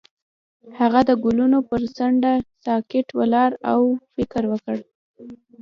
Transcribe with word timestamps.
هغه 0.79 0.99
د 1.09 1.11
ګلونه 1.23 1.57
پر 1.69 1.81
څنډه 1.95 2.33
ساکت 2.65 3.07
ولاړ 3.19 3.51
او 3.71 3.81
فکر 4.13 4.43
وکړ. 4.51 4.77